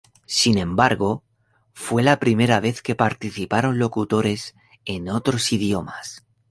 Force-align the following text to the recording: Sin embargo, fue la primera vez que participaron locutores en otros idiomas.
Sin 0.25 0.57
embargo, 0.57 1.23
fue 1.73 2.01
la 2.01 2.17
primera 2.19 2.59
vez 2.59 2.81
que 2.81 2.95
participaron 2.95 3.77
locutores 3.77 4.55
en 4.83 5.09
otros 5.09 5.53
idiomas. 5.53 6.25